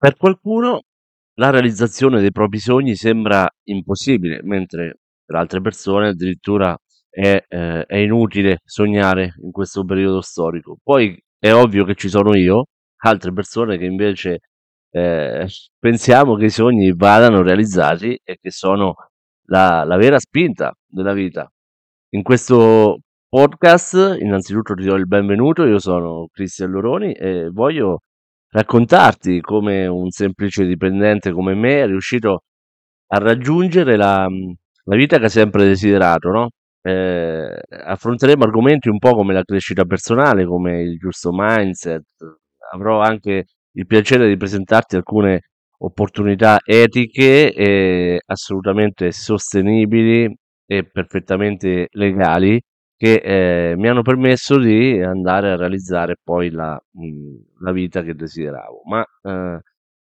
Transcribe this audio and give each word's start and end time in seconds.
Per 0.00 0.16
qualcuno 0.16 0.82
la 1.40 1.50
realizzazione 1.50 2.20
dei 2.20 2.30
propri 2.30 2.60
sogni 2.60 2.94
sembra 2.94 3.48
impossibile, 3.64 4.40
mentre 4.44 5.00
per 5.24 5.36
altre 5.36 5.60
persone 5.60 6.08
addirittura 6.10 6.76
è, 7.10 7.44
eh, 7.48 7.84
è 7.84 7.96
inutile 7.96 8.60
sognare 8.64 9.34
in 9.42 9.50
questo 9.50 9.84
periodo 9.84 10.20
storico. 10.20 10.76
Poi 10.80 11.20
è 11.36 11.52
ovvio 11.52 11.84
che 11.84 11.96
ci 11.96 12.08
sono 12.08 12.36
io, 12.36 12.66
altre 12.98 13.32
persone 13.32 13.76
che 13.76 13.86
invece 13.86 14.38
eh, 14.90 15.46
pensiamo 15.78 16.36
che 16.36 16.44
i 16.44 16.50
sogni 16.50 16.92
vadano 16.94 17.42
realizzati 17.42 18.18
e 18.22 18.38
che 18.40 18.52
sono 18.52 18.94
la, 19.46 19.82
la 19.84 19.96
vera 19.96 20.20
spinta 20.20 20.72
della 20.86 21.12
vita. 21.12 21.50
In 22.10 22.22
questo 22.22 23.00
podcast, 23.28 24.16
innanzitutto 24.20 24.74
ti 24.74 24.84
do 24.84 24.94
il 24.94 25.08
benvenuto, 25.08 25.64
io 25.64 25.80
sono 25.80 26.28
Cristian 26.32 26.70
Loroni 26.70 27.12
e 27.14 27.48
voglio 27.50 28.02
raccontarti 28.50 29.40
come 29.40 29.86
un 29.86 30.10
semplice 30.10 30.64
dipendente 30.64 31.32
come 31.32 31.54
me 31.54 31.82
è 31.82 31.86
riuscito 31.86 32.42
a 33.08 33.18
raggiungere 33.18 33.96
la, 33.96 34.26
la 34.84 34.96
vita 34.96 35.18
che 35.18 35.26
ha 35.26 35.28
sempre 35.28 35.64
desiderato, 35.64 36.30
no? 36.30 36.50
Eh, 36.80 37.60
affronteremo 37.68 38.44
argomenti 38.44 38.88
un 38.88 38.98
po' 38.98 39.14
come 39.14 39.34
la 39.34 39.42
crescita 39.42 39.84
personale, 39.84 40.46
come 40.46 40.82
il 40.82 40.98
giusto 40.98 41.30
mindset. 41.32 42.04
Avrò 42.72 43.00
anche 43.00 43.44
il 43.72 43.86
piacere 43.86 44.28
di 44.28 44.36
presentarti 44.36 44.96
alcune 44.96 45.42
opportunità 45.78 46.58
etiche 46.64 47.52
e 47.52 48.20
assolutamente 48.26 49.12
sostenibili 49.12 50.34
e 50.66 50.84
perfettamente 50.84 51.88
legali 51.92 52.60
che 52.98 53.14
eh, 53.70 53.76
mi 53.76 53.88
hanno 53.88 54.02
permesso 54.02 54.58
di 54.58 55.00
andare 55.00 55.52
a 55.52 55.56
realizzare 55.56 56.16
poi 56.22 56.50
la, 56.50 56.76
mh, 56.92 57.36
la 57.60 57.72
vita 57.72 58.02
che 58.02 58.14
desideravo. 58.14 58.82
Ma 58.86 59.04
eh, 59.22 59.60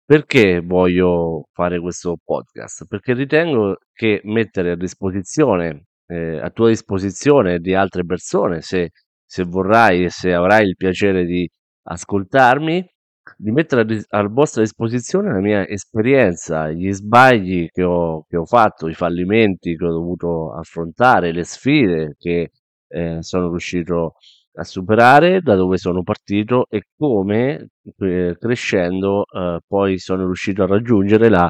perché 0.04 0.60
voglio 0.60 1.46
fare 1.52 1.80
questo 1.80 2.18
podcast? 2.22 2.86
Perché 2.86 3.14
ritengo 3.14 3.78
che 3.92 4.20
mettere 4.24 4.72
a 4.72 4.76
disposizione, 4.76 5.86
eh, 6.06 6.38
a 6.38 6.50
tua 6.50 6.68
disposizione 6.68 7.58
di 7.58 7.74
altre 7.74 8.04
persone, 8.04 8.60
se, 8.60 8.90
se 9.24 9.44
vorrai 9.44 10.04
e 10.04 10.10
se 10.10 10.34
avrai 10.34 10.66
il 10.66 10.76
piacere 10.76 11.24
di 11.24 11.48
ascoltarmi, 11.84 12.86
di 13.38 13.50
mettere 13.50 14.04
a, 14.10 14.18
a 14.18 14.28
vostra 14.28 14.60
disposizione 14.60 15.32
la 15.32 15.40
mia 15.40 15.66
esperienza, 15.66 16.70
gli 16.70 16.92
sbagli 16.92 17.68
che 17.70 17.82
ho, 17.82 18.24
che 18.28 18.36
ho 18.36 18.44
fatto, 18.44 18.88
i 18.88 18.94
fallimenti 18.94 19.74
che 19.74 19.84
ho 19.86 19.90
dovuto 19.90 20.52
affrontare, 20.52 21.32
le 21.32 21.44
sfide 21.44 22.14
che 22.18 22.50
eh, 22.94 23.18
sono 23.22 23.48
riuscito 23.50 24.14
a 24.56 24.64
superare, 24.64 25.40
da 25.40 25.56
dove 25.56 25.76
sono 25.78 26.02
partito 26.02 26.66
e 26.70 26.84
come 26.96 27.70
eh, 27.98 28.36
crescendo 28.38 29.24
eh, 29.26 29.58
poi 29.66 29.98
sono 29.98 30.24
riuscito 30.26 30.62
a 30.62 30.66
raggiungere 30.66 31.28
la, 31.28 31.48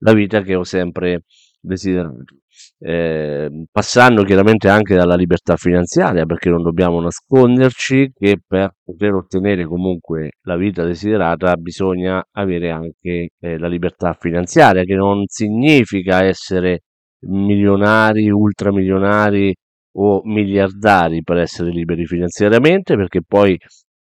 la 0.00 0.12
vita 0.12 0.42
che 0.42 0.54
ho 0.54 0.64
sempre 0.64 1.22
desiderato. 1.60 2.36
Eh, 2.78 3.64
passando 3.70 4.22
chiaramente 4.24 4.68
anche 4.68 4.94
dalla 4.94 5.14
libertà 5.14 5.56
finanziaria, 5.56 6.26
perché 6.26 6.50
non 6.50 6.62
dobbiamo 6.62 7.00
nasconderci 7.00 8.12
che 8.14 8.38
per 8.46 8.74
poter 8.84 9.14
ottenere 9.14 9.64
comunque 9.64 10.32
la 10.42 10.56
vita 10.56 10.84
desiderata 10.84 11.56
bisogna 11.56 12.22
avere 12.32 12.70
anche 12.70 13.30
eh, 13.38 13.58
la 13.58 13.68
libertà 13.68 14.12
finanziaria, 14.18 14.82
che 14.84 14.94
non 14.94 15.24
significa 15.26 16.24
essere 16.24 16.82
milionari, 17.20 18.30
ultramilionari 18.30 19.54
o 19.92 20.22
miliardari 20.24 21.22
per 21.22 21.38
essere 21.38 21.70
liberi 21.70 22.06
finanziariamente, 22.06 22.96
perché 22.96 23.22
poi 23.26 23.58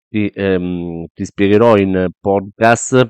ti, 0.09 0.29
ehm, 0.33 1.05
ti 1.13 1.25
spiegherò 1.25 1.77
in 1.77 2.07
podcast 2.19 3.09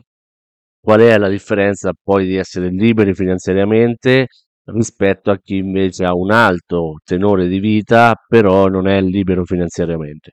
qual 0.81 1.01
è 1.01 1.17
la 1.17 1.29
differenza 1.29 1.91
poi 2.01 2.25
di 2.25 2.35
essere 2.35 2.69
liberi 2.69 3.13
finanziariamente 3.13 4.27
rispetto 4.65 5.31
a 5.31 5.37
chi 5.37 5.57
invece 5.57 6.05
ha 6.05 6.13
un 6.13 6.31
alto 6.31 6.97
tenore 7.03 7.47
di 7.47 7.59
vita, 7.59 8.15
però 8.27 8.67
non 8.67 8.87
è 8.87 9.01
libero 9.01 9.45
finanziariamente. 9.45 10.31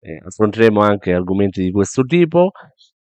Eh, 0.00 0.20
affronteremo 0.24 0.80
anche 0.80 1.12
argomenti 1.12 1.62
di 1.62 1.70
questo 1.72 2.02
tipo 2.04 2.50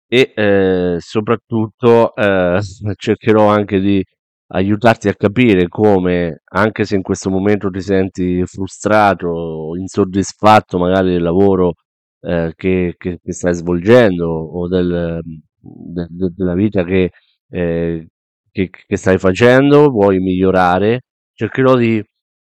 e 0.08 0.32
eh, 0.36 0.96
soprattutto 1.00 2.16
eh, 2.16 2.60
cercherò 2.96 3.48
anche 3.48 3.80
di 3.80 4.04
aiutarti 4.48 5.10
a 5.10 5.16
capire 5.16 5.68
come, 5.68 6.42
anche 6.46 6.86
se 6.86 6.96
in 6.96 7.02
questo 7.02 7.30
momento 7.30 7.70
ti 7.70 7.82
senti 7.82 8.46
frustrato, 8.46 9.72
insoddisfatto 9.78 10.78
magari 10.78 11.12
del 11.12 11.22
lavoro 11.22 11.74
eh, 12.22 12.54
che, 12.56 12.96
che, 12.98 13.20
che, 13.22 13.34
stai 13.34 13.54
svolgendo 13.54 14.28
o 14.28 14.68
del, 14.68 15.22
de, 15.60 16.08
de, 16.10 16.30
della 16.36 16.54
vita 16.54 16.84
che, 16.84 17.12
eh, 17.50 18.08
che, 18.52 18.98
stai 18.98 19.18
facendo, 19.18 19.90
vuoi 19.90 20.20
migliorare, 20.20 21.02
cercherò 21.34 21.76
di, 21.76 22.02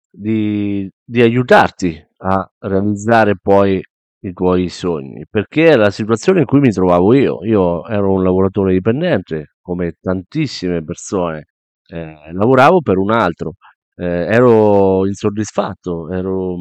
di, 0.10 0.90
di 1.04 1.22
aiutarti 1.22 2.08
a 2.22 2.50
realizzare 2.60 3.36
poi 3.42 3.81
i 4.22 4.34
tuoi 4.34 4.68
sogni, 4.70 5.26
perché 5.30 5.72
è 5.72 5.76
la 5.76 5.92
situazione 5.92 6.42
in 6.42 6.46
cui 6.46 6.60
mi 6.60 6.72
trovavo 6.72 7.14
io. 7.14 7.44
Io 7.46 7.86
ero 7.88 8.12
un 8.14 8.24
lavoratore 8.24 8.74
dipendente, 8.74 9.56
come 9.62 9.96
tantissime 10.02 10.84
persone 10.84 11.46
eh, 11.90 12.32
lavoravo 12.34 12.82
per 12.82 12.98
un 12.98 13.12
altro, 13.12 13.54
eh, 13.96 14.06
ero 14.06 15.06
insoddisfatto, 15.08 16.10
ero, 16.12 16.56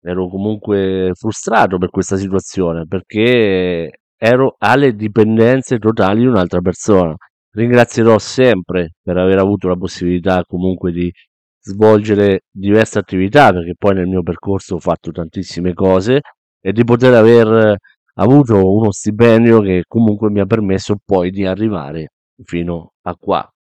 ero 0.00 0.28
comunque 0.28 1.12
frustrato 1.14 1.78
per 1.78 1.90
questa 1.90 2.16
situazione 2.16 2.86
perché 2.86 3.90
ero 4.16 4.56
alle 4.58 4.94
dipendenze 4.94 5.78
totali 5.78 6.20
di 6.20 6.26
un'altra 6.26 6.60
persona. 6.60 7.14
Ringrazierò 7.54 8.18
sempre 8.18 8.92
per 9.02 9.18
aver 9.18 9.38
avuto 9.38 9.68
la 9.68 9.76
possibilità 9.76 10.42
comunque 10.46 10.90
di 10.92 11.12
svolgere 11.60 12.40
diverse 12.50 12.98
attività 12.98 13.52
perché 13.52 13.74
poi 13.78 13.94
nel 13.94 14.06
mio 14.08 14.22
percorso 14.22 14.76
ho 14.76 14.78
fatto 14.80 15.10
tantissime 15.12 15.74
cose 15.74 16.20
e 16.60 16.72
di 16.72 16.84
poter 16.84 17.14
aver 17.14 17.76
avuto 18.14 18.72
uno 18.72 18.90
stipendio 18.90 19.60
che 19.60 19.84
comunque 19.86 20.30
mi 20.30 20.40
ha 20.40 20.46
permesso 20.46 20.96
poi 21.04 21.30
di 21.30 21.44
arrivare 21.44 22.08
fino 22.44 22.92
a 23.02 23.14
qua 23.16 23.51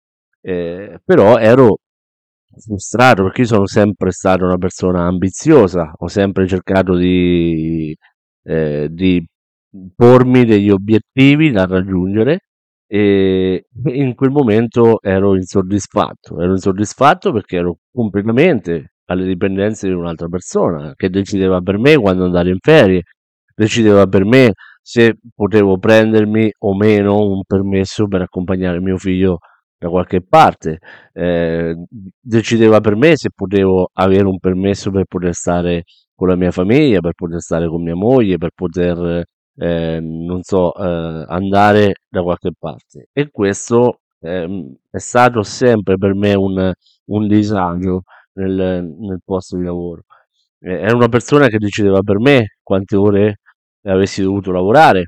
eh, 0.42 1.00
però 1.04 1.38
ero 1.38 1.78
frustrato 2.60 3.24
perché 3.24 3.46
sono 3.46 3.66
sempre 3.68 4.12
stato 4.12 4.46
una 4.46 4.58
persona 4.58 5.06
ambiziosa, 5.06 5.94
ho 5.98 6.08
sempre 6.08 6.48
cercato 6.48 6.96
di, 6.96 7.96
eh, 8.44 8.88
di 8.92 9.26
pormi 9.96 10.46
degli 10.46 10.70
obiettivi 10.70 11.52
da 11.52 11.66
raggiungere 11.66 12.40
e 12.88 13.68
in 13.86 14.16
quel 14.16 14.32
momento 14.32 15.00
ero 15.02 15.36
insoddisfatto, 15.36 16.42
ero 16.42 16.52
insoddisfatto 16.52 17.32
perché 17.32 17.58
ero 17.58 17.78
completamente 17.92 18.94
alle 19.06 19.26
dipendenze 19.26 19.88
di 19.88 19.94
un'altra 19.94 20.28
persona 20.28 20.94
che 20.96 21.10
decideva 21.10 21.62
per 21.62 21.78
me 21.78 21.96
quando 21.98 22.26
andare 22.26 22.50
in 22.50 22.58
ferie, 22.60 23.04
decideva 23.56 24.08
per 24.08 24.26
me 24.26 24.54
se 24.82 25.16
potevo 25.34 25.78
prendermi 25.78 26.52
o 26.60 26.76
meno 26.76 27.20
un 27.20 27.44
permesso 27.46 28.08
per 28.08 28.22
accompagnare 28.22 28.82
mio 28.82 28.98
figlio 28.98 29.38
da 29.82 29.90
qualche 29.90 30.22
parte, 30.22 30.78
eh, 31.12 31.76
decideva 32.22 32.80
per 32.82 32.96
me 32.96 33.18
se 33.18 33.30
potevo 33.34 33.90
avere 33.94 34.26
un 34.26 34.38
permesso 34.38 34.92
per 34.92 35.06
poter 35.06 35.34
stare 35.34 35.86
con 36.14 36.28
la 36.28 36.36
mia 36.36 36.52
famiglia, 36.52 37.00
per 37.00 37.14
poter 37.14 37.42
stare 37.42 37.68
con 37.68 37.82
mia 37.82 37.96
moglie, 37.96 38.38
per 38.38 38.52
poter, 38.54 39.24
eh, 39.56 40.00
non 40.00 40.44
so, 40.44 40.76
eh, 40.76 41.26
andare 41.28 41.94
da 42.08 42.22
qualche 42.22 42.52
parte. 42.58 43.08
E 43.12 43.32
questo 43.32 44.02
ehm, 44.20 44.72
è 44.92 45.00
stato 45.00 45.42
sempre 45.42 45.98
per 45.98 46.14
me 46.14 46.36
un, 46.36 46.72
un 47.06 47.28
disagio 47.28 48.04
nel, 48.34 48.54
nel 49.00 49.20
posto 49.26 49.58
di 49.58 49.64
lavoro. 49.64 50.04
Eh, 50.60 50.74
era 50.74 50.96
una 50.96 51.10
persona 51.10 51.48
che 51.48 51.58
decideva 51.58 52.02
per 52.02 52.20
me 52.20 52.58
quante 52.62 52.96
ore 52.96 53.40
avessi 53.86 54.22
dovuto 54.22 54.52
lavorare, 54.52 55.06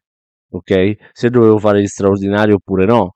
ok? 0.50 0.96
Se 1.12 1.30
dovevo 1.30 1.60
fare 1.60 1.80
gli 1.80 1.86
straordinari 1.86 2.54
oppure 2.54 2.86
no 2.86 3.12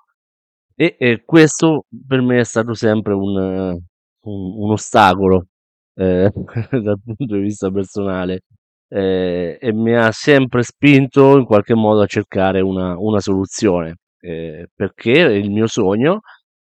e, 0.79 0.95
e 0.99 1.23
questo 1.25 1.85
per 2.07 2.21
me 2.21 2.39
è 2.39 2.43
stato 2.43 2.73
sempre 2.75 3.13
un, 3.13 3.35
un, 3.35 3.79
un 4.21 4.71
ostacolo 4.71 5.47
eh, 5.95 6.31
dal 6.71 6.99
punto 7.03 7.35
di 7.35 7.41
vista 7.41 7.71
personale 7.71 8.41
eh, 8.89 9.57
e 9.59 9.73
mi 9.73 9.95
ha 9.95 10.11
sempre 10.11 10.61
spinto 10.63 11.37
in 11.37 11.45
qualche 11.45 11.73
modo 11.73 12.01
a 12.01 12.05
cercare 12.05 12.61
una, 12.61 12.97
una 12.97 13.19
soluzione 13.19 13.97
eh, 14.19 14.67
perché 14.73 15.11
il 15.11 15.49
mio 15.51 15.67
sogno 15.67 16.21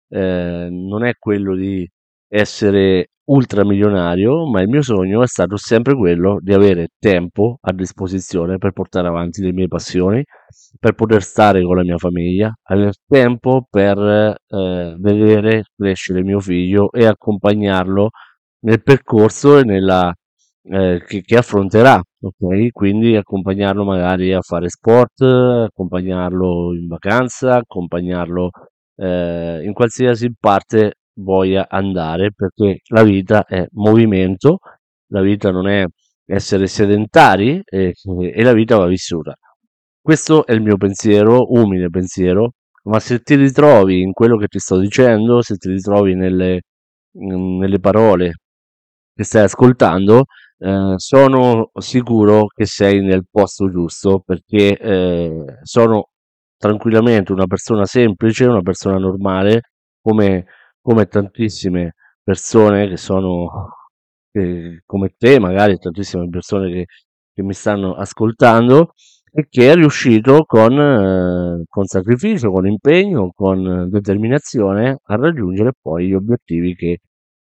eh, 0.08 0.68
non 0.70 1.04
è 1.04 1.14
quello 1.18 1.54
di 1.56 1.88
essere 2.28 3.08
ultramilionario, 3.24 4.48
ma 4.48 4.60
il 4.62 4.68
mio 4.68 4.82
sogno 4.82 5.22
è 5.22 5.26
stato 5.26 5.56
sempre 5.56 5.94
quello 5.94 6.38
di 6.40 6.52
avere 6.52 6.88
tempo 6.98 7.58
a 7.60 7.72
disposizione 7.72 8.58
per 8.58 8.72
portare 8.72 9.08
avanti 9.08 9.42
le 9.42 9.52
mie 9.52 9.68
passioni, 9.68 10.22
per 10.78 10.94
poter 10.94 11.22
stare 11.22 11.62
con 11.62 11.76
la 11.76 11.82
mia 11.82 11.98
famiglia, 11.98 12.52
avere 12.64 12.92
tempo 13.06 13.66
per 13.70 13.98
eh, 13.98 14.96
vedere 14.98 15.64
crescere 15.76 16.22
mio 16.22 16.40
figlio 16.40 16.90
e 16.92 17.06
accompagnarlo 17.06 18.10
nel 18.60 18.82
percorso 18.82 19.58
e 19.58 19.64
nella, 19.64 20.12
eh, 20.64 21.02
che, 21.06 21.22
che, 21.22 21.36
affronterà 21.36 22.00
ok? 22.22 22.70
Quindi 22.70 23.16
accompagnarlo 23.16 23.84
magari 23.84 24.32
a 24.32 24.40
fare 24.40 24.68
sport, 24.68 25.22
accompagnarlo 25.22 26.74
in 26.74 26.86
vacanza, 26.86 27.56
accompagnarlo 27.56 28.50
eh, 28.96 29.62
in 29.64 29.72
qualsiasi 29.72 30.32
parte 30.38 30.94
voglia 31.22 31.66
andare, 31.68 32.32
perché 32.32 32.80
la 32.88 33.02
vita 33.02 33.44
è 33.44 33.66
movimento, 33.72 34.58
la 35.08 35.20
vita 35.22 35.50
non 35.50 35.68
è 35.68 35.84
essere 36.26 36.66
sedentari 36.66 37.60
e, 37.64 37.94
e 38.32 38.42
la 38.42 38.52
vita 38.52 38.76
va 38.78 38.86
vissuta. 38.86 39.34
Questo 40.00 40.46
è 40.46 40.52
il 40.52 40.62
mio 40.62 40.76
pensiero, 40.76 41.52
umile 41.52 41.88
pensiero, 41.88 42.54
ma 42.84 42.98
se 43.00 43.20
ti 43.20 43.36
ritrovi 43.36 44.00
in 44.02 44.12
quello 44.12 44.36
che 44.36 44.48
ti 44.48 44.58
sto 44.58 44.78
dicendo, 44.78 45.42
se 45.42 45.56
ti 45.56 45.68
ritrovi 45.70 46.14
nelle, 46.14 46.62
nelle 47.12 47.78
parole 47.78 48.34
che 49.14 49.24
stai 49.24 49.44
ascoltando, 49.44 50.24
eh, 50.58 50.94
sono 50.96 51.70
sicuro 51.74 52.46
che 52.46 52.66
sei 52.66 53.00
nel 53.02 53.24
posto 53.30 53.68
giusto 53.70 54.20
perché 54.24 54.76
eh, 54.76 55.44
sono 55.62 56.08
tranquillamente 56.56 57.32
una 57.32 57.46
persona 57.46 57.84
semplice, 57.84 58.46
una 58.46 58.62
persona 58.62 58.96
normale, 58.98 59.62
come, 60.00 60.46
come 60.82 61.06
tantissime 61.06 61.94
persone 62.22 62.88
che 62.88 62.96
sono 62.96 63.76
che, 64.30 64.82
come 64.86 65.14
te, 65.16 65.38
magari 65.38 65.78
tantissime 65.78 66.28
persone 66.28 66.72
che, 66.72 66.86
che 67.34 67.42
mi 67.42 67.52
stanno 67.54 67.94
ascoltando 67.94 68.92
e 69.34 69.46
che 69.48 69.70
è 69.70 69.74
riuscito 69.74 70.44
con, 70.44 70.78
eh, 70.78 71.64
con 71.68 71.86
sacrificio, 71.86 72.50
con 72.50 72.66
impegno, 72.66 73.30
con 73.34 73.88
determinazione 73.90 74.98
a 75.02 75.16
raggiungere 75.16 75.72
poi 75.80 76.08
gli 76.08 76.14
obiettivi 76.14 76.74
che, 76.74 76.98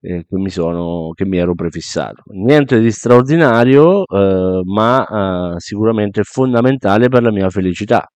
eh, 0.01 0.25
che, 0.27 0.37
mi, 0.37 0.49
sono, 0.49 1.11
che 1.13 1.25
mi 1.25 1.37
ero 1.37 1.53
prefissato. 1.53 2.23
Niente 2.33 2.79
di 2.79 2.91
straordinario, 2.91 4.05
eh, 4.07 4.61
ma 4.63 5.53
eh, 5.55 5.59
sicuramente 5.59 6.23
fondamentale 6.23 7.07
per 7.09 7.21
la 7.23 7.31
mia 7.31 7.49
felicità, 7.49 8.07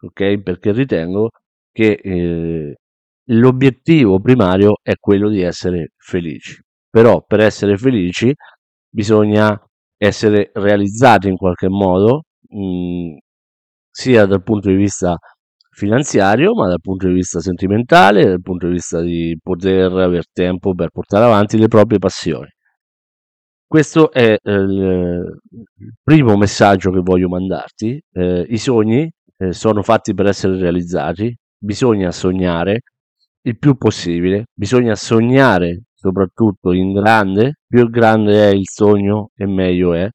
ok? 0.00 0.40
Perché 0.42 0.72
ritengo 0.72 1.30
che 1.72 1.92
eh, 2.02 2.76
l'obiettivo 3.26 4.20
primario 4.20 4.76
è 4.82 4.94
quello 4.98 5.28
di 5.28 5.40
essere 5.42 5.92
felici. 5.96 6.60
Però 6.90 7.22
per 7.26 7.40
essere 7.40 7.76
felici 7.76 8.34
bisogna 8.88 9.58
essere 9.96 10.50
realizzati 10.54 11.28
in 11.28 11.36
qualche 11.36 11.68
modo, 11.68 12.24
mh, 12.48 13.16
sia 13.90 14.26
dal 14.26 14.42
punto 14.42 14.68
di 14.68 14.76
vista 14.76 15.16
finanziario, 15.70 16.54
ma 16.54 16.68
dal 16.68 16.80
punto 16.80 17.06
di 17.06 17.14
vista 17.14 17.40
sentimentale, 17.40 18.24
dal 18.24 18.42
punto 18.42 18.66
di 18.66 18.72
vista 18.74 19.00
di 19.00 19.38
poter 19.42 19.90
avere 19.92 20.24
tempo 20.32 20.74
per 20.74 20.90
portare 20.90 21.24
avanti 21.24 21.58
le 21.58 21.68
proprie 21.68 21.98
passioni. 21.98 22.48
Questo 23.66 24.12
è 24.12 24.36
eh, 24.42 24.52
il 24.52 25.38
primo 26.02 26.36
messaggio 26.36 26.90
che 26.90 27.00
voglio 27.00 27.28
mandarti. 27.28 27.98
Eh, 28.12 28.46
I 28.50 28.58
sogni 28.58 29.10
eh, 29.38 29.52
sono 29.52 29.82
fatti 29.82 30.12
per 30.12 30.26
essere 30.26 30.58
realizzati, 30.58 31.34
bisogna 31.56 32.10
sognare 32.10 32.80
il 33.42 33.58
più 33.58 33.76
possibile, 33.76 34.46
bisogna 34.54 34.94
sognare 34.94 35.82
soprattutto 35.94 36.72
in 36.72 36.92
grande, 36.92 37.58
più 37.66 37.88
grande 37.88 38.50
è 38.50 38.52
il 38.52 38.68
sogno 38.68 39.30
e 39.36 39.46
meglio 39.46 39.94
è. 39.94 40.08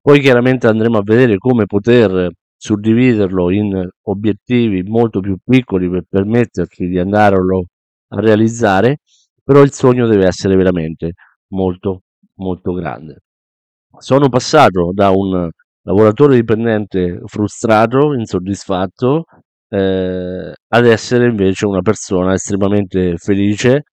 Poi 0.00 0.20
chiaramente 0.20 0.66
andremo 0.66 0.98
a 0.98 1.02
vedere 1.02 1.38
come 1.38 1.66
poter 1.66 2.30
suddividerlo 2.56 3.50
in 3.50 3.88
obiettivi 4.02 4.82
molto 4.82 5.20
più 5.20 5.36
piccoli 5.42 5.88
per 5.90 6.04
permetterci 6.08 6.86
di 6.86 6.98
andarlo 6.98 7.66
a 8.08 8.20
realizzare, 8.20 8.98
però 9.42 9.62
il 9.62 9.72
sogno 9.72 10.06
deve 10.06 10.26
essere 10.26 10.56
veramente 10.56 11.12
molto 11.48 12.02
molto 12.36 12.72
grande. 12.72 13.20
Sono 13.98 14.28
passato 14.28 14.90
da 14.92 15.10
un 15.10 15.48
lavoratore 15.82 16.36
dipendente 16.36 17.20
frustrato, 17.26 18.14
insoddisfatto, 18.14 19.24
eh, 19.68 20.52
ad 20.68 20.86
essere 20.86 21.26
invece 21.28 21.66
una 21.66 21.80
persona 21.82 22.34
estremamente 22.34 23.16
felice 23.16 23.84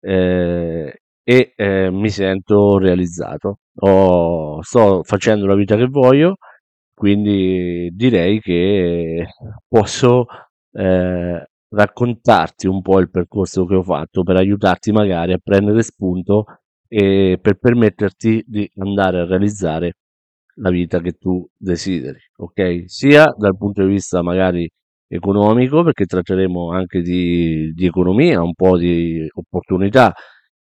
eh, 0.00 1.00
e 1.22 1.52
eh, 1.56 1.90
mi 1.90 2.08
sento 2.10 2.78
realizzato. 2.78 3.58
Ho, 3.80 4.62
sto 4.62 5.02
facendo 5.02 5.46
la 5.46 5.54
vita 5.54 5.76
che 5.76 5.86
voglio, 5.86 6.36
quindi 6.94 7.90
direi 7.92 8.40
che 8.40 9.26
posso 9.68 10.26
eh, 10.72 11.46
raccontarti 11.68 12.66
un 12.66 12.80
po' 12.82 13.00
il 13.00 13.10
percorso 13.10 13.64
che 13.66 13.74
ho 13.74 13.82
fatto 13.82 14.22
per 14.22 14.36
aiutarti 14.36 14.92
magari 14.92 15.32
a 15.32 15.40
prendere 15.42 15.82
spunto 15.82 16.44
e 16.88 17.38
per 17.40 17.56
permetterti 17.58 18.44
di 18.46 18.70
andare 18.76 19.20
a 19.20 19.26
realizzare 19.26 19.94
la 20.58 20.70
vita 20.70 21.00
che 21.00 21.12
tu 21.12 21.46
desideri, 21.56 22.18
ok? 22.36 22.84
Sia 22.86 23.34
dal 23.36 23.56
punto 23.56 23.82
di 23.82 23.88
vista 23.88 24.22
magari 24.22 24.68
economico, 25.08 25.82
perché 25.82 26.04
tratteremo 26.06 26.70
anche 26.72 27.00
di, 27.02 27.72
di 27.72 27.86
economia, 27.86 28.42
un 28.42 28.54
po' 28.54 28.76
di 28.76 29.26
opportunità. 29.34 30.12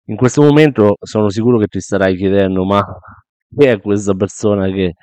In 0.06 0.16
questo 0.16 0.42
momento 0.42 0.96
sono 1.02 1.30
sicuro 1.30 1.58
che 1.60 1.68
ti 1.68 1.80
starai 1.80 2.16
chiedendo, 2.16 2.66
ma 2.66 2.82
chi 3.56 3.66
è 3.66 3.80
questa 3.82 4.14
persona 4.16 4.68
che, 4.70 4.94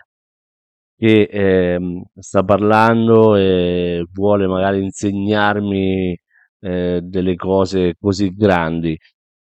che 0.96 1.22
eh, 1.22 1.78
sta 2.18 2.42
parlando 2.44 3.36
e 3.36 4.04
vuole 4.12 4.46
magari 4.46 4.82
insegnarmi 4.82 6.16
eh, 6.60 7.00
delle 7.02 7.34
cose 7.36 7.94
così 8.00 8.30
grandi? 8.34 8.96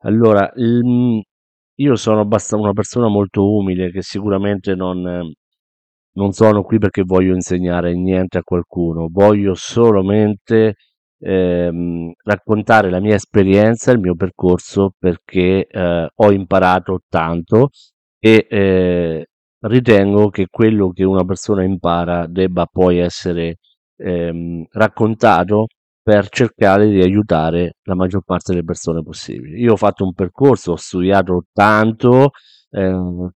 Allora, 0.04 0.52
il, 0.58 1.22
io 1.76 1.96
sono 1.96 2.22
abbastanza 2.22 2.64
una 2.66 2.74
persona 2.74 3.08
molto 3.08 3.52
umile 3.54 3.92
che 3.92 4.02
sicuramente 4.02 4.76
non, 4.76 5.32
non 6.14 6.32
sono 6.34 6.64
qui 6.64 6.78
perché 6.80 7.04
voglio 7.04 7.34
insegnare 7.34 7.94
niente 7.96 8.38
a 8.40 8.44
qualcuno, 8.44 9.08
voglio 9.10 9.54
solamente 9.56 10.76
ehm, 11.20 12.12
raccontare 12.24 12.90
la 12.90 13.00
mia 13.00 13.16
esperienza, 13.16 13.92
il 13.92 14.00
mio 14.00 14.16
percorso 14.16 14.94
perché 14.98 15.66
eh, 15.68 16.10
ho 16.14 16.32
imparato 16.32 17.02
tanto 17.10 17.70
e 18.20 18.48
eh, 18.50 19.26
ritengo 19.62 20.30
che 20.30 20.48
quello 20.50 20.90
che 20.92 21.04
una 21.04 21.24
persona 21.26 21.64
impara 21.64 22.28
debba 22.28 22.66
poi 22.66 23.00
essere 23.00 23.58
ehm, 23.98 24.66
raccontato 24.72 25.68
per 26.02 26.30
cercare 26.30 26.88
di 26.90 27.02
aiutare 27.02 27.74
la 27.84 27.96
maggior 27.96 28.24
parte 28.24 28.52
delle 28.54 28.64
persone 28.64 29.04
possibili. 29.04 29.60
Io 29.62 29.74
ho 29.74 29.76
fatto 29.78 30.04
un 30.06 30.14
percorso, 30.14 30.72
ho 30.74 30.76
studiato 30.76 31.44
tanto, 31.54 32.32
eh, 32.72 33.30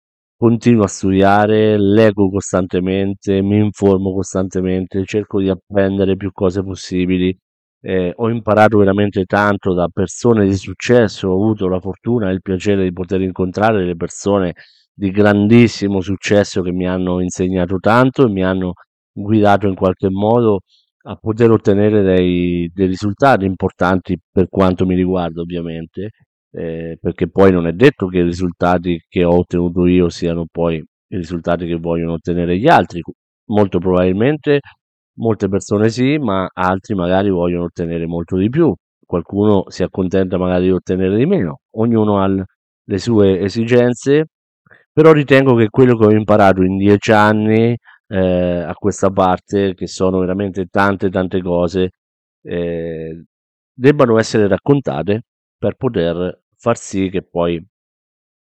continuo 0.44 0.84
a 0.84 0.88
studiare, 0.88 1.78
leggo 1.80 2.30
costantemente, 2.30 3.42
mi 3.42 3.60
informo 3.60 4.14
costantemente, 4.14 5.06
cerco 5.06 5.40
di 5.40 5.48
apprendere 5.48 6.18
più 6.18 6.34
cose 6.34 6.62
possibili. 6.62 7.34
Eh, 7.80 8.12
ho 8.14 8.30
imparato 8.30 8.78
veramente 8.78 9.24
tanto 9.24 9.74
da 9.74 9.88
persone 9.88 10.46
di 10.46 10.56
successo, 10.56 11.30
ho 11.30 11.34
avuto 11.42 11.70
la 11.70 11.80
fortuna 11.80 12.30
e 12.30 12.34
il 12.34 12.42
piacere 12.42 12.84
di 12.84 12.92
poter 12.92 13.22
incontrare 13.22 13.78
delle 13.80 13.96
persone 13.96 14.54
di 14.94 15.12
grandissimo 15.12 16.02
successo 16.02 16.62
che 16.62 16.74
mi 16.74 16.88
hanno 16.88 17.22
insegnato 17.22 17.78
tanto 17.80 18.26
e 18.28 18.30
mi 18.30 18.44
hanno 18.44 18.74
guidato 19.14 19.68
in 19.68 19.76
qualche 19.76 20.10
modo 20.10 20.60
a 21.04 21.16
poter 21.16 21.52
ottenere 21.52 22.02
dei, 22.02 22.70
dei 22.74 22.88
risultati 22.88 23.46
importanti 23.46 24.20
per 24.30 24.50
quanto 24.50 24.86
mi 24.86 24.96
riguarda 24.96 25.40
ovviamente 25.40 26.10
eh, 26.54 26.98
perché 27.02 27.30
poi 27.30 27.52
non 27.52 27.68
è 27.68 27.74
detto 27.74 28.08
che 28.08 28.20
i 28.20 28.24
risultati 28.24 29.00
che 29.10 29.24
ho 29.24 29.38
ottenuto 29.38 29.88
io 29.88 30.10
siano 30.10 30.46
poi 30.52 30.76
i 30.78 31.16
risultati 31.18 31.66
che 31.66 31.76
vogliono 31.76 32.14
ottenere 32.14 32.58
gli 32.58 32.68
altri. 32.68 33.02
Molto 33.46 33.80
probabilmente 33.80 34.62
molte 35.18 35.48
persone 35.50 35.90
sì, 35.90 36.18
ma 36.18 36.48
altri 36.54 36.96
magari 36.96 37.30
vogliono 37.30 37.66
ottenere 37.66 38.06
molto 38.06 38.38
di 38.38 38.50
più. 38.50 38.74
Qualcuno 39.06 39.66
si 39.70 39.84
accontenta 39.84 40.38
magari 40.38 40.66
di 40.66 40.72
ottenere 40.72 41.18
di 41.18 41.26
meno. 41.26 41.60
Ognuno 41.72 42.22
ha 42.22 42.28
le 42.28 42.98
sue 43.00 43.40
esigenze, 43.42 44.28
però 44.92 45.12
ritengo 45.12 45.56
che 45.56 45.70
quello 45.70 45.98
che 45.98 46.06
ho 46.06 46.12
imparato 46.12 46.62
in 46.64 46.78
dieci 46.78 47.12
anni 47.12 47.76
eh, 48.08 48.18
a 48.62 48.74
questa 48.76 49.10
parte, 49.10 49.74
che 49.74 49.88
sono 49.88 50.20
veramente 50.20 50.66
tante 50.68 51.10
tante 51.10 51.42
cose, 51.42 51.92
eh, 52.44 53.24
debbano 53.74 54.20
essere 54.20 54.48
raccontate 54.48 55.24
per 55.58 55.76
poter 55.76 56.43
far 56.64 56.78
sì 56.78 57.10
che 57.10 57.22
poi 57.24 57.62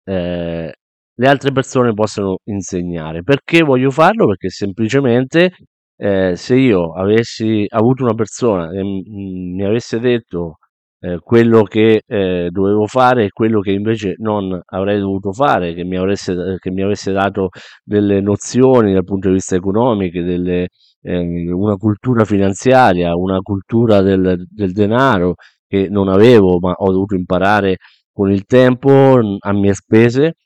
eh, 0.04 0.72
le 1.18 1.28
altre 1.28 1.52
persone 1.52 1.92
possano 1.92 2.38
insegnare. 2.44 3.22
Perché 3.22 3.62
voglio 3.62 3.90
farlo? 3.90 4.26
Perché 4.26 4.48
semplicemente 4.48 5.52
eh, 5.96 6.34
se 6.36 6.56
io 6.56 6.92
avessi 6.94 7.66
avuto 7.68 8.04
una 8.04 8.14
persona 8.14 8.70
che 8.70 8.82
mi 8.82 9.62
avesse 9.64 9.98
detto 10.00 10.56
eh, 11.00 11.18
quello 11.20 11.62
che 11.64 12.02
eh, 12.06 12.48
dovevo 12.50 12.86
fare 12.86 13.24
e 13.26 13.30
quello 13.30 13.60
che 13.60 13.72
invece 13.72 14.14
non 14.18 14.58
avrei 14.64 14.98
dovuto 14.98 15.32
fare, 15.32 15.74
che 15.74 15.84
mi, 15.84 15.96
avresse, 15.98 16.56
che 16.58 16.70
mi 16.70 16.82
avesse 16.82 17.12
dato 17.12 17.50
delle 17.84 18.20
nozioni 18.22 18.94
dal 18.94 19.04
punto 19.04 19.28
di 19.28 19.34
vista 19.34 19.56
economico, 19.56 20.20
delle, 20.22 20.68
eh, 21.02 21.52
una 21.52 21.76
cultura 21.76 22.24
finanziaria, 22.24 23.14
una 23.14 23.40
cultura 23.40 24.00
del, 24.00 24.46
del 24.48 24.72
denaro 24.72 25.34
che 25.66 25.88
non 25.88 26.08
avevo, 26.08 26.58
ma 26.60 26.72
ho 26.72 26.90
dovuto 26.92 27.14
imparare 27.14 27.76
con 28.16 28.30
il 28.32 28.46
tempo 28.46 29.18
a 29.38 29.52
mie 29.52 29.74
spese, 29.74 30.36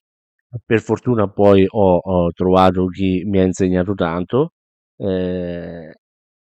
per 0.66 0.80
fortuna 0.80 1.28
poi 1.28 1.64
ho, 1.68 1.96
ho 1.98 2.32
trovato 2.32 2.86
chi 2.86 3.22
mi 3.24 3.38
ha 3.38 3.44
insegnato 3.44 3.94
tanto, 3.94 4.54
eh, 4.96 5.94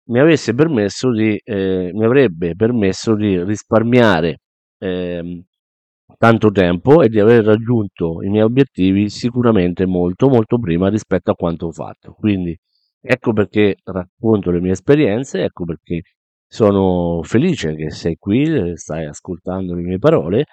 mi 0.08 0.18
avesse 0.18 0.54
permesso 0.54 1.12
di, 1.12 1.40
eh, 1.44 1.90
mi 1.94 2.04
avrebbe 2.04 2.56
permesso 2.56 3.14
di 3.14 3.40
risparmiare 3.44 4.38
ehm, 4.78 5.40
tanto 6.18 6.50
tempo 6.50 7.02
e 7.02 7.08
di 7.08 7.20
aver 7.20 7.44
raggiunto 7.44 8.20
i 8.22 8.28
miei 8.28 8.42
obiettivi 8.44 9.08
sicuramente 9.08 9.86
molto 9.86 10.28
molto 10.28 10.58
prima 10.58 10.88
rispetto 10.88 11.30
a 11.30 11.34
quanto 11.36 11.66
ho 11.66 11.72
fatto. 11.72 12.12
Quindi 12.18 12.56
ecco 13.00 13.32
perché 13.32 13.76
racconto 13.84 14.50
le 14.50 14.60
mie 14.60 14.72
esperienze, 14.72 15.44
ecco 15.44 15.64
perché 15.64 16.02
sono 16.46 17.22
felice 17.22 17.76
che 17.76 17.90
sei 17.90 18.16
qui, 18.18 18.76
stai 18.76 19.06
ascoltando 19.06 19.74
le 19.74 19.82
mie 19.82 19.98
parole 19.98 20.44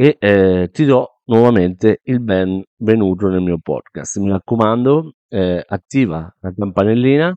e 0.00 0.16
eh, 0.20 0.68
ti 0.70 0.84
do 0.84 1.22
nuovamente 1.24 1.98
il 2.04 2.20
benvenuto 2.20 3.26
nel 3.26 3.40
mio 3.40 3.58
podcast. 3.60 4.20
Mi 4.20 4.30
raccomando, 4.30 5.14
eh, 5.28 5.60
attiva 5.66 6.32
la 6.40 6.52
campanellina 6.56 7.34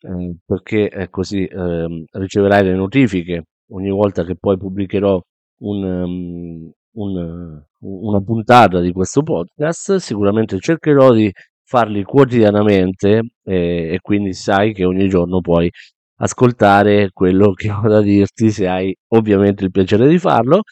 eh, 0.00 0.34
perché 0.44 0.88
è 0.88 1.08
così 1.08 1.44
ehm, 1.44 2.06
riceverai 2.10 2.64
le 2.64 2.74
notifiche 2.74 3.44
ogni 3.70 3.90
volta 3.90 4.24
che 4.24 4.34
poi 4.34 4.58
pubblicherò 4.58 5.20
un, 5.58 5.84
um, 5.84 6.72
un, 6.94 7.62
una 7.78 8.20
puntata 8.20 8.80
di 8.80 8.90
questo 8.90 9.22
podcast. 9.22 9.96
Sicuramente 9.96 10.58
cercherò 10.58 11.12
di 11.12 11.30
farli 11.62 12.02
quotidianamente 12.02 13.20
eh, 13.44 13.92
e 13.94 13.98
quindi 14.02 14.32
sai 14.32 14.72
che 14.74 14.84
ogni 14.84 15.08
giorno 15.08 15.40
puoi 15.40 15.70
ascoltare 16.16 17.10
quello 17.12 17.52
che 17.52 17.70
ho 17.70 17.86
da 17.86 18.00
dirti 18.00 18.50
se 18.50 18.66
hai 18.66 18.92
ovviamente 19.10 19.62
il 19.62 19.70
piacere 19.70 20.08
di 20.08 20.18
farlo 20.18 20.62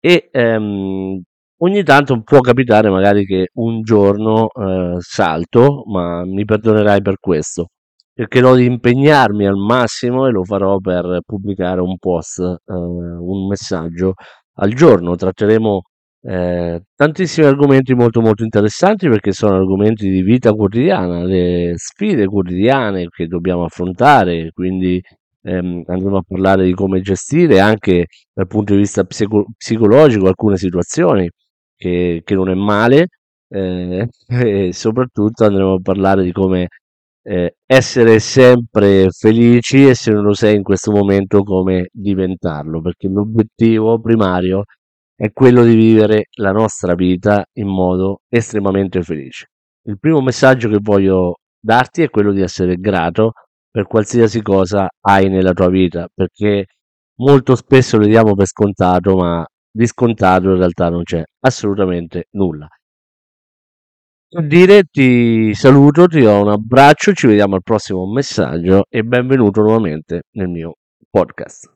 e 0.00 0.28
ehm, 0.30 1.20
ogni 1.58 1.82
tanto 1.82 2.22
può 2.22 2.40
capitare 2.40 2.90
magari 2.90 3.24
che 3.24 3.48
un 3.54 3.82
giorno 3.82 4.48
eh, 4.48 4.96
salto, 4.98 5.84
ma 5.86 6.24
mi 6.24 6.44
perdonerai 6.44 7.02
per 7.02 7.18
questo. 7.18 7.68
Cercherò 8.14 8.54
di 8.54 8.64
impegnarmi 8.64 9.46
al 9.46 9.56
massimo 9.56 10.26
e 10.26 10.30
lo 10.30 10.44
farò 10.44 10.78
per 10.78 11.20
pubblicare 11.24 11.80
un 11.80 11.98
post, 11.98 12.40
eh, 12.40 12.72
un 12.72 13.46
messaggio 13.46 14.14
al 14.54 14.72
giorno. 14.72 15.16
Tratteremo 15.16 15.82
eh, 16.22 16.82
tantissimi 16.94 17.46
argomenti 17.46 17.94
molto 17.94 18.20
molto 18.20 18.42
interessanti 18.42 19.08
perché 19.08 19.32
sono 19.32 19.56
argomenti 19.56 20.08
di 20.10 20.22
vita 20.22 20.52
quotidiana, 20.52 21.24
le 21.24 21.74
sfide 21.76 22.26
quotidiane 22.26 23.06
che 23.08 23.26
dobbiamo 23.26 23.64
affrontare, 23.64 24.50
quindi 24.52 25.00
ehm, 25.46 25.84
andremo 25.86 26.18
a 26.18 26.24
parlare 26.26 26.64
di 26.64 26.74
come 26.74 27.00
gestire 27.00 27.60
anche 27.60 28.06
dal 28.32 28.46
punto 28.46 28.74
di 28.74 28.80
vista 28.80 29.04
psico- 29.04 29.46
psicologico 29.56 30.26
alcune 30.26 30.56
situazioni 30.56 31.28
che, 31.76 32.22
che 32.24 32.34
non 32.34 32.48
è 32.48 32.54
male 32.54 33.08
eh, 33.48 34.08
e 34.26 34.72
soprattutto 34.72 35.44
andremo 35.44 35.74
a 35.74 35.80
parlare 35.80 36.22
di 36.24 36.32
come 36.32 36.68
eh, 37.22 37.56
essere 37.66 38.18
sempre 38.18 39.08
felici 39.10 39.88
e 39.88 39.94
se 39.94 40.12
non 40.12 40.24
lo 40.24 40.34
sei 40.34 40.56
in 40.56 40.62
questo 40.62 40.92
momento 40.92 41.42
come 41.42 41.88
diventarlo 41.92 42.80
perché 42.80 43.08
l'obiettivo 43.08 44.00
primario 44.00 44.64
è 45.14 45.32
quello 45.32 45.64
di 45.64 45.74
vivere 45.74 46.26
la 46.36 46.52
nostra 46.52 46.94
vita 46.94 47.44
in 47.54 47.68
modo 47.68 48.20
estremamente 48.28 49.02
felice. 49.02 49.46
Il 49.84 49.98
primo 49.98 50.20
messaggio 50.20 50.68
che 50.68 50.78
voglio 50.80 51.36
darti 51.58 52.02
è 52.02 52.10
quello 52.10 52.32
di 52.32 52.42
essere 52.42 52.76
grato 52.76 53.32
per 53.76 53.86
qualsiasi 53.86 54.40
cosa 54.40 54.88
hai 55.02 55.28
nella 55.28 55.52
tua 55.52 55.68
vita, 55.68 56.08
perché 56.10 56.64
molto 57.16 57.54
spesso 57.54 57.98
lo 57.98 58.06
diamo 58.06 58.34
per 58.34 58.46
scontato, 58.46 59.16
ma 59.16 59.46
di 59.70 59.86
scontato 59.86 60.52
in 60.52 60.56
realtà 60.56 60.88
non 60.88 61.02
c'è 61.02 61.22
assolutamente 61.40 62.28
nulla. 62.30 62.66
Dire 64.28 64.84
ti 64.84 65.52
saluto, 65.52 66.06
ti 66.06 66.22
do 66.22 66.40
un 66.40 66.48
abbraccio, 66.48 67.12
ci 67.12 67.26
vediamo 67.26 67.56
al 67.56 67.62
prossimo 67.62 68.10
messaggio 68.10 68.84
e 68.88 69.02
benvenuto 69.02 69.60
nuovamente 69.60 70.22
nel 70.30 70.48
mio 70.48 70.76
podcast. 71.10 71.75